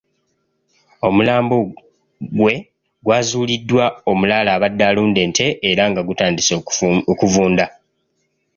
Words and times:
Omulambo 1.07 1.57
gwa 1.61 1.73
gwe 2.37 2.53
gwazuuliddwa 3.05 3.85
omulaalo 4.11 4.49
abadde 4.53 4.83
alunda 4.89 5.19
ente 5.27 5.45
era 5.69 5.83
nga 5.89 6.01
gutandise 6.07 6.53
okuvunda. 7.11 7.65